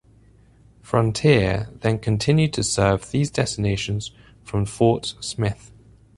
Frontier 0.81 1.69
then 1.81 1.99
continued 1.99 2.53
to 2.53 2.63
serve 2.63 3.11
these 3.11 3.29
destinations 3.29 4.09
from 4.43 4.65
Fort 4.65 5.13
Smith. 5.19 5.71